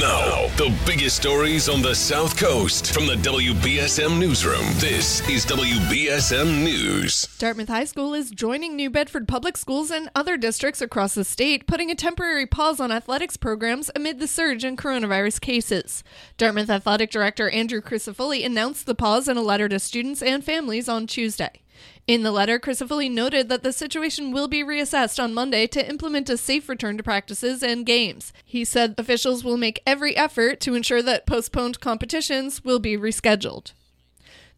Now, 0.00 0.46
the 0.56 0.72
biggest 0.86 1.16
stories 1.16 1.68
on 1.68 1.82
the 1.82 1.92
South 1.92 2.36
Coast 2.36 2.94
from 2.94 3.08
the 3.08 3.16
WBSM 3.16 4.16
Newsroom. 4.20 4.64
This 4.74 5.28
is 5.28 5.44
WBSM 5.46 6.62
News. 6.62 7.26
Dartmouth 7.38 7.66
High 7.66 7.84
School 7.84 8.14
is 8.14 8.30
joining 8.30 8.76
New 8.76 8.90
Bedford 8.90 9.26
Public 9.26 9.56
Schools 9.56 9.90
and 9.90 10.08
other 10.14 10.36
districts 10.36 10.80
across 10.80 11.14
the 11.14 11.24
state, 11.24 11.66
putting 11.66 11.90
a 11.90 11.96
temporary 11.96 12.46
pause 12.46 12.78
on 12.78 12.92
athletics 12.92 13.36
programs 13.36 13.90
amid 13.96 14.20
the 14.20 14.28
surge 14.28 14.62
in 14.62 14.76
coronavirus 14.76 15.40
cases. 15.40 16.04
Dartmouth 16.36 16.70
Athletic 16.70 17.10
Director 17.10 17.50
Andrew 17.50 17.80
Crisafulli 17.80 18.46
announced 18.46 18.86
the 18.86 18.94
pause 18.94 19.26
in 19.26 19.36
a 19.36 19.42
letter 19.42 19.68
to 19.68 19.80
students 19.80 20.22
and 20.22 20.44
families 20.44 20.88
on 20.88 21.08
Tuesday. 21.08 21.62
In 22.08 22.22
the 22.22 22.32
letter, 22.32 22.58
Crisafulli 22.58 23.10
noted 23.10 23.50
that 23.50 23.62
the 23.62 23.70
situation 23.70 24.32
will 24.32 24.48
be 24.48 24.64
reassessed 24.64 25.22
on 25.22 25.34
Monday 25.34 25.66
to 25.66 25.86
implement 25.86 26.30
a 26.30 26.38
safe 26.38 26.66
return 26.66 26.96
to 26.96 27.02
practices 27.02 27.62
and 27.62 27.84
games. 27.84 28.32
He 28.46 28.64
said 28.64 28.94
officials 28.96 29.44
will 29.44 29.58
make 29.58 29.82
every 29.86 30.16
effort 30.16 30.58
to 30.60 30.74
ensure 30.74 31.02
that 31.02 31.26
postponed 31.26 31.80
competitions 31.80 32.64
will 32.64 32.78
be 32.78 32.96
rescheduled. 32.96 33.72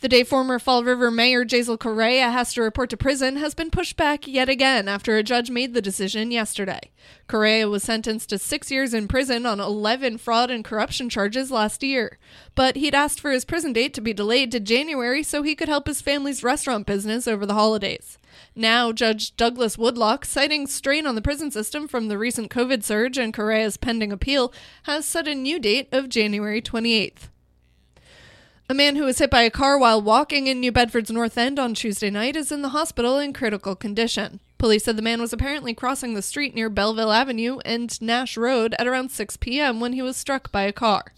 The 0.00 0.08
day 0.08 0.22
former 0.22 0.60
Fall 0.60 0.84
River 0.84 1.10
Mayor 1.10 1.44
Jasiel 1.44 1.76
Correia 1.76 2.30
has 2.30 2.54
to 2.54 2.62
report 2.62 2.88
to 2.90 2.96
prison 2.96 3.34
has 3.34 3.52
been 3.52 3.68
pushed 3.68 3.96
back 3.96 4.28
yet 4.28 4.48
again 4.48 4.86
after 4.86 5.16
a 5.16 5.24
judge 5.24 5.50
made 5.50 5.74
the 5.74 5.82
decision 5.82 6.30
yesterday. 6.30 6.92
Correia 7.26 7.68
was 7.68 7.82
sentenced 7.82 8.28
to 8.28 8.38
six 8.38 8.70
years 8.70 8.94
in 8.94 9.08
prison 9.08 9.44
on 9.44 9.58
11 9.58 10.18
fraud 10.18 10.52
and 10.52 10.64
corruption 10.64 11.08
charges 11.08 11.50
last 11.50 11.82
year, 11.82 12.16
but 12.54 12.76
he'd 12.76 12.94
asked 12.94 13.18
for 13.18 13.32
his 13.32 13.44
prison 13.44 13.72
date 13.72 13.92
to 13.94 14.00
be 14.00 14.12
delayed 14.12 14.52
to 14.52 14.60
January 14.60 15.24
so 15.24 15.42
he 15.42 15.56
could 15.56 15.68
help 15.68 15.88
his 15.88 16.00
family's 16.00 16.44
restaurant 16.44 16.86
business 16.86 17.26
over 17.26 17.44
the 17.44 17.54
holidays. 17.54 18.18
Now, 18.54 18.92
Judge 18.92 19.34
Douglas 19.34 19.76
Woodlock, 19.76 20.24
citing 20.24 20.68
strain 20.68 21.08
on 21.08 21.16
the 21.16 21.22
prison 21.22 21.50
system 21.50 21.88
from 21.88 22.06
the 22.06 22.18
recent 22.18 22.52
COVID 22.52 22.84
surge 22.84 23.18
and 23.18 23.34
Correia's 23.34 23.76
pending 23.76 24.12
appeal, 24.12 24.52
has 24.84 25.04
set 25.04 25.26
a 25.26 25.34
new 25.34 25.58
date 25.58 25.88
of 25.90 26.08
January 26.08 26.62
28th. 26.62 27.30
A 28.70 28.74
man 28.74 28.96
who 28.96 29.04
was 29.04 29.18
hit 29.18 29.30
by 29.30 29.44
a 29.44 29.50
car 29.50 29.78
while 29.78 30.02
walking 30.02 30.46
in 30.46 30.60
New 30.60 30.70
Bedford's 30.70 31.10
North 31.10 31.38
End 31.38 31.58
on 31.58 31.72
Tuesday 31.72 32.10
night 32.10 32.36
is 32.36 32.52
in 32.52 32.60
the 32.60 32.68
hospital 32.68 33.18
in 33.18 33.32
critical 33.32 33.74
condition. 33.74 34.40
Police 34.58 34.84
said 34.84 34.98
the 34.98 35.02
man 35.02 35.22
was 35.22 35.32
apparently 35.32 35.72
crossing 35.72 36.12
the 36.12 36.20
street 36.20 36.54
near 36.54 36.68
Belleville 36.68 37.10
Avenue 37.10 37.60
and 37.64 37.98
Nash 38.02 38.36
Road 38.36 38.74
at 38.78 38.86
around 38.86 39.10
6 39.10 39.38
p.m. 39.38 39.80
when 39.80 39.94
he 39.94 40.02
was 40.02 40.18
struck 40.18 40.52
by 40.52 40.64
a 40.64 40.72
car. 40.74 41.14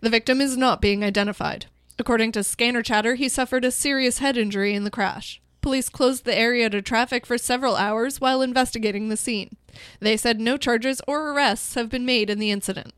The 0.00 0.08
victim 0.08 0.40
is 0.40 0.56
not 0.56 0.80
being 0.80 1.04
identified. 1.04 1.66
According 1.98 2.32
to 2.32 2.42
scanner 2.42 2.82
chatter, 2.82 3.16
he 3.16 3.28
suffered 3.28 3.66
a 3.66 3.70
serious 3.70 4.16
head 4.16 4.38
injury 4.38 4.72
in 4.72 4.84
the 4.84 4.90
crash. 4.90 5.42
Police 5.60 5.90
closed 5.90 6.24
the 6.24 6.34
area 6.34 6.70
to 6.70 6.80
traffic 6.80 7.26
for 7.26 7.36
several 7.36 7.76
hours 7.76 8.22
while 8.22 8.40
investigating 8.40 9.10
the 9.10 9.18
scene. 9.18 9.58
They 10.00 10.16
said 10.16 10.40
no 10.40 10.56
charges 10.56 11.02
or 11.06 11.30
arrests 11.30 11.74
have 11.74 11.90
been 11.90 12.06
made 12.06 12.30
in 12.30 12.38
the 12.38 12.50
incident. 12.50 12.94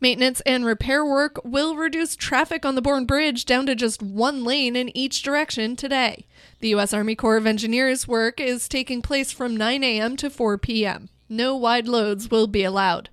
Maintenance 0.00 0.40
and 0.42 0.64
repair 0.64 1.04
work 1.04 1.40
will 1.44 1.74
reduce 1.74 2.14
traffic 2.14 2.64
on 2.64 2.76
the 2.76 2.82
Bourne 2.82 3.04
Bridge 3.04 3.44
down 3.44 3.66
to 3.66 3.74
just 3.74 4.00
one 4.00 4.44
lane 4.44 4.76
in 4.76 4.96
each 4.96 5.22
direction 5.22 5.74
today. 5.74 6.24
The 6.60 6.68
U.S. 6.68 6.94
Army 6.94 7.16
Corps 7.16 7.36
of 7.36 7.46
Engineers 7.46 8.06
work 8.06 8.40
is 8.40 8.68
taking 8.68 9.02
place 9.02 9.32
from 9.32 9.56
9 9.56 9.82
a.m. 9.82 10.16
to 10.18 10.30
4 10.30 10.56
p.m. 10.58 11.08
No 11.28 11.56
wide 11.56 11.88
loads 11.88 12.30
will 12.30 12.46
be 12.46 12.62
allowed. 12.62 13.10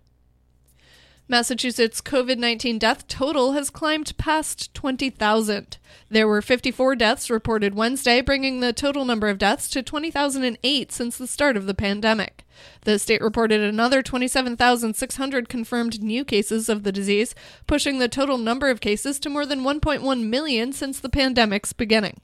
Massachusetts 1.28 2.02
COVID 2.02 2.38
19 2.38 2.78
death 2.78 3.08
total 3.08 3.54
has 3.54 3.72
climbed 3.72 4.16
past 4.16 4.72
20,000. 4.76 5.80
There 6.08 6.28
were 6.28 6.40
54 6.40 6.96
deaths 6.96 7.32
reported 7.32 7.74
Wednesday, 7.74 8.22
bringing 8.22 8.60
the 8.60 8.72
total 8.72 9.06
number 9.06 9.28
of 9.28 9.40
deaths 9.40 9.68
to 9.72 9.82
20,008 9.82 10.92
since 10.92 11.18
the 11.18 11.26
start 11.26 11.58
of 11.58 11.66
the 11.66 11.74
pandemic. 11.74 12.46
The 12.82 13.00
state 13.00 13.22
reported 13.22 13.60
another 13.60 14.04
27,600 14.04 15.50
confirmed 15.50 16.04
new 16.04 16.24
cases 16.24 16.70
of 16.70 16.84
the 16.84 16.92
disease, 16.92 17.34
pushing 17.66 17.98
the 17.98 18.08
total 18.08 18.38
number 18.38 18.70
of 18.70 18.80
cases 18.80 19.18
to 19.22 19.30
more 19.30 19.48
than 19.48 19.62
1.1 19.62 20.30
million 20.30 20.74
since 20.74 21.00
the 21.00 21.10
pandemic's 21.10 21.74
beginning. 21.74 22.22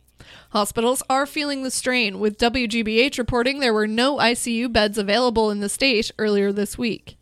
Hospitals 0.52 1.02
are 1.10 1.26
feeling 1.26 1.64
the 1.64 1.72
strain, 1.72 2.20
with 2.20 2.38
WGBH 2.38 3.18
reporting 3.18 3.62
there 3.62 3.74
were 3.74 3.88
no 3.88 4.18
ICU 4.18 4.72
beds 4.72 5.00
available 5.00 5.50
in 5.50 5.60
the 5.60 5.70
state 5.70 6.12
earlier 6.20 6.52
this 6.52 6.78
week. 6.78 7.18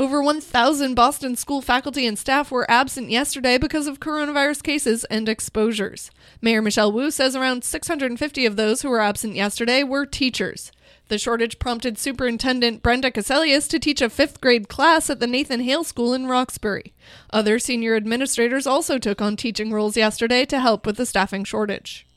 Over 0.00 0.22
1,000 0.22 0.94
Boston 0.94 1.34
school 1.34 1.60
faculty 1.60 2.06
and 2.06 2.16
staff 2.16 2.52
were 2.52 2.70
absent 2.70 3.10
yesterday 3.10 3.58
because 3.58 3.88
of 3.88 3.98
coronavirus 3.98 4.62
cases 4.62 5.02
and 5.06 5.28
exposures. 5.28 6.12
Mayor 6.40 6.62
Michelle 6.62 6.92
Wu 6.92 7.10
says 7.10 7.34
around 7.34 7.64
650 7.64 8.46
of 8.46 8.54
those 8.54 8.82
who 8.82 8.90
were 8.90 9.00
absent 9.00 9.34
yesterday 9.34 9.82
were 9.82 10.06
teachers. 10.06 10.70
The 11.08 11.18
shortage 11.18 11.58
prompted 11.58 11.98
Superintendent 11.98 12.80
Brenda 12.80 13.10
Cassellius 13.10 13.68
to 13.70 13.80
teach 13.80 14.00
a 14.00 14.08
fifth 14.08 14.40
grade 14.40 14.68
class 14.68 15.10
at 15.10 15.18
the 15.18 15.26
Nathan 15.26 15.62
Hale 15.62 15.82
School 15.82 16.14
in 16.14 16.28
Roxbury. 16.28 16.94
Other 17.32 17.58
senior 17.58 17.96
administrators 17.96 18.68
also 18.68 18.98
took 18.98 19.20
on 19.20 19.34
teaching 19.34 19.72
roles 19.72 19.96
yesterday 19.96 20.44
to 20.44 20.60
help 20.60 20.86
with 20.86 20.96
the 20.96 21.06
staffing 21.06 21.42
shortage. 21.42 22.07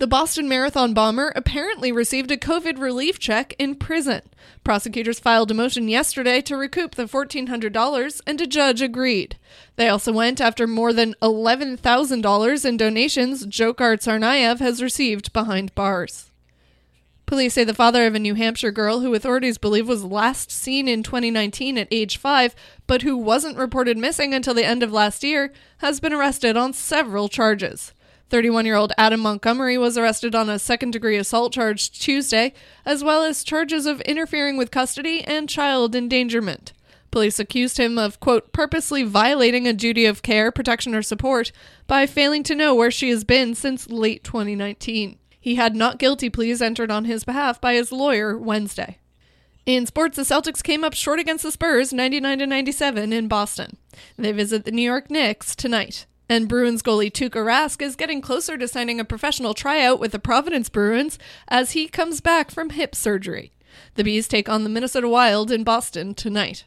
The 0.00 0.06
Boston 0.06 0.48
Marathon 0.48 0.94
bomber 0.94 1.30
apparently 1.36 1.92
received 1.92 2.30
a 2.30 2.38
COVID 2.38 2.80
relief 2.80 3.18
check 3.18 3.54
in 3.58 3.74
prison. 3.74 4.22
Prosecutors 4.64 5.20
filed 5.20 5.50
a 5.50 5.54
motion 5.54 5.90
yesterday 5.90 6.40
to 6.40 6.56
recoup 6.56 6.94
the 6.94 7.04
$1,400, 7.04 8.20
and 8.26 8.40
a 8.40 8.46
judge 8.46 8.80
agreed. 8.80 9.36
They 9.76 9.90
also 9.90 10.10
went 10.10 10.40
after 10.40 10.66
more 10.66 10.94
than 10.94 11.16
$11,000 11.20 12.64
in 12.64 12.76
donations 12.78 13.46
Dzhokhar 13.46 13.98
Tsarnaev 13.98 14.58
has 14.60 14.82
received 14.82 15.34
behind 15.34 15.74
bars. 15.74 16.30
Police 17.26 17.52
say 17.52 17.64
the 17.64 17.74
father 17.74 18.06
of 18.06 18.14
a 18.14 18.18
New 18.18 18.36
Hampshire 18.36 18.72
girl 18.72 19.00
who 19.00 19.14
authorities 19.14 19.58
believe 19.58 19.86
was 19.86 20.02
last 20.02 20.50
seen 20.50 20.88
in 20.88 21.02
2019 21.02 21.76
at 21.76 21.88
age 21.90 22.16
5, 22.16 22.54
but 22.86 23.02
who 23.02 23.18
wasn't 23.18 23.58
reported 23.58 23.98
missing 23.98 24.32
until 24.32 24.54
the 24.54 24.64
end 24.64 24.82
of 24.82 24.94
last 24.94 25.22
year, 25.22 25.52
has 25.78 26.00
been 26.00 26.14
arrested 26.14 26.56
on 26.56 26.72
several 26.72 27.28
charges. 27.28 27.92
31 28.30 28.64
year 28.64 28.76
old 28.76 28.92
Adam 28.96 29.20
Montgomery 29.20 29.76
was 29.76 29.98
arrested 29.98 30.34
on 30.34 30.48
a 30.48 30.58
second 30.58 30.92
degree 30.92 31.16
assault 31.16 31.52
charge 31.52 31.90
Tuesday, 31.90 32.54
as 32.86 33.02
well 33.02 33.24
as 33.24 33.42
charges 33.42 33.86
of 33.86 34.00
interfering 34.02 34.56
with 34.56 34.70
custody 34.70 35.22
and 35.24 35.48
child 35.48 35.96
endangerment. 35.96 36.72
Police 37.10 37.40
accused 37.40 37.78
him 37.78 37.98
of, 37.98 38.20
quote, 38.20 38.52
purposely 38.52 39.02
violating 39.02 39.66
a 39.66 39.72
duty 39.72 40.06
of 40.06 40.22
care, 40.22 40.52
protection, 40.52 40.94
or 40.94 41.02
support 41.02 41.50
by 41.88 42.06
failing 42.06 42.44
to 42.44 42.54
know 42.54 42.72
where 42.72 42.90
she 42.90 43.10
has 43.10 43.24
been 43.24 43.54
since 43.56 43.90
late 43.90 44.22
2019. 44.22 45.18
He 45.40 45.56
had 45.56 45.74
not 45.74 45.98
guilty 45.98 46.30
pleas 46.30 46.62
entered 46.62 46.90
on 46.90 47.06
his 47.06 47.24
behalf 47.24 47.60
by 47.60 47.74
his 47.74 47.90
lawyer 47.90 48.38
Wednesday. 48.38 48.98
In 49.66 49.86
sports, 49.86 50.16
the 50.16 50.22
Celtics 50.22 50.62
came 50.62 50.84
up 50.84 50.94
short 50.94 51.18
against 51.18 51.42
the 51.42 51.50
Spurs 51.50 51.92
99 51.92 52.48
97 52.48 53.12
in 53.12 53.26
Boston. 53.26 53.76
They 54.16 54.32
visit 54.32 54.64
the 54.64 54.70
New 54.70 54.82
York 54.82 55.10
Knicks 55.10 55.56
tonight. 55.56 56.06
And 56.30 56.48
Bruins 56.48 56.80
goalie 56.80 57.10
Tuukka 57.10 57.44
Rask 57.44 57.82
is 57.82 57.96
getting 57.96 58.20
closer 58.20 58.56
to 58.56 58.68
signing 58.68 59.00
a 59.00 59.04
professional 59.04 59.52
tryout 59.52 59.98
with 59.98 60.12
the 60.12 60.20
Providence 60.20 60.68
Bruins 60.68 61.18
as 61.48 61.72
he 61.72 61.88
comes 61.88 62.20
back 62.20 62.52
from 62.52 62.70
hip 62.70 62.94
surgery. 62.94 63.50
The 63.96 64.04
Bees 64.04 64.28
take 64.28 64.48
on 64.48 64.62
the 64.62 64.70
Minnesota 64.70 65.08
Wild 65.08 65.50
in 65.50 65.64
Boston 65.64 66.14
tonight. 66.14 66.66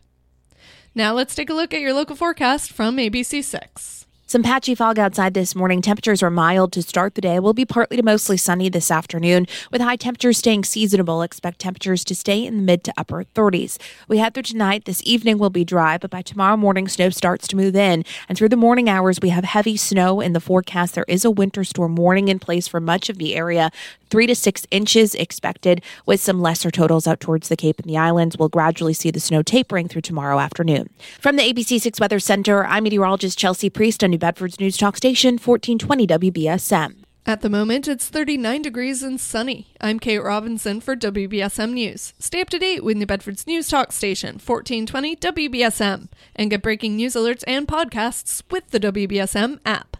Now 0.93 1.13
let's 1.13 1.33
take 1.33 1.49
a 1.49 1.53
look 1.53 1.73
at 1.73 1.79
your 1.79 1.93
local 1.93 2.17
forecast 2.17 2.73
from 2.73 2.97
ABC6. 2.97 4.02
Some 4.33 4.41
patchy 4.41 4.73
fog 4.73 4.97
outside 4.97 5.35
this 5.35 5.53
morning. 5.53 5.79
Temperatures 5.79 6.23
are 6.23 6.31
mild 6.31 6.71
to 6.71 6.81
start 6.81 7.13
the 7.13 7.21
day. 7.21 7.37
Will 7.37 7.53
be 7.53 7.65
partly 7.65 7.97
to 7.97 8.01
mostly 8.01 8.35
sunny 8.35 8.67
this 8.67 8.89
afternoon, 8.89 9.45
with 9.71 9.79
high 9.79 9.95
temperatures 9.95 10.39
staying 10.39 10.63
seasonable. 10.63 11.21
Expect 11.21 11.59
temperatures 11.59 12.03
to 12.05 12.15
stay 12.15 12.43
in 12.43 12.55
the 12.55 12.63
mid 12.63 12.83
to 12.85 12.93
upper 12.97 13.25
30s. 13.35 13.77
We 14.07 14.17
head 14.17 14.33
through 14.33 14.41
tonight. 14.41 14.85
This 14.85 15.03
evening 15.05 15.37
will 15.37 15.51
be 15.51 15.63
dry, 15.63 15.99
but 15.99 16.09
by 16.09 16.23
tomorrow 16.23 16.57
morning, 16.57 16.87
snow 16.87 17.11
starts 17.11 17.47
to 17.49 17.55
move 17.55 17.75
in. 17.75 18.03
And 18.27 18.35
through 18.35 18.49
the 18.49 18.57
morning 18.57 18.89
hours, 18.89 19.19
we 19.21 19.29
have 19.29 19.43
heavy 19.43 19.77
snow 19.77 20.19
in 20.19 20.33
the 20.33 20.39
forecast. 20.39 20.95
There 20.95 21.05
is 21.07 21.23
a 21.23 21.29
winter 21.29 21.63
storm 21.63 21.95
warning 21.95 22.27
in 22.27 22.39
place 22.39 22.67
for 22.67 22.79
much 22.79 23.09
of 23.09 23.19
the 23.19 23.35
area. 23.35 23.69
Three 24.09 24.27
to 24.27 24.35
six 24.35 24.67
inches 24.69 25.15
expected, 25.15 25.81
with 26.05 26.21
some 26.21 26.39
lesser 26.39 26.69
totals 26.69 27.07
out 27.07 27.19
towards 27.19 27.49
the 27.49 27.55
Cape 27.55 27.79
and 27.79 27.89
the 27.89 27.97
islands. 27.97 28.37
We'll 28.37 28.49
gradually 28.49 28.93
see 28.93 29.09
the 29.09 29.19
snow 29.19 29.41
tapering 29.41 29.87
through 29.87 30.01
tomorrow 30.01 30.39
afternoon. 30.39 30.89
From 31.19 31.35
the 31.35 31.41
ABC6 31.41 31.99
Weather 31.99 32.19
Center, 32.19 32.63
I'm 32.65 32.83
meteorologist 32.83 33.39
Chelsea 33.39 33.71
Priest 33.71 34.03
on 34.03 34.11
New 34.11 34.19
Bedford's 34.23 34.57
News 34.57 34.77
Talk 34.77 34.95
Station, 34.95 35.33
1420 35.33 36.07
WBSM. 36.07 37.03
At 37.25 37.41
the 37.41 37.49
moment, 37.49 37.89
it's 37.89 38.07
39 38.07 38.61
degrees 38.61 39.03
and 39.03 39.19
sunny. 39.19 39.73
I'm 39.81 39.99
Kate 39.99 40.23
Robinson 40.23 40.79
for 40.79 40.95
WBSM 40.95 41.73
News. 41.73 42.13
Stay 42.19 42.39
up 42.39 42.49
to 42.51 42.57
date 42.57 42.85
with 42.85 42.95
New 42.95 43.05
Bedford's 43.05 43.45
News 43.45 43.67
Talk 43.67 43.91
Station, 43.91 44.35
1420 44.35 45.17
WBSM, 45.17 46.07
and 46.37 46.49
get 46.49 46.61
breaking 46.61 46.95
news 46.95 47.15
alerts 47.15 47.43
and 47.45 47.67
podcasts 47.67 48.41
with 48.49 48.69
the 48.69 48.79
WBSM 48.79 49.59
app. 49.65 49.97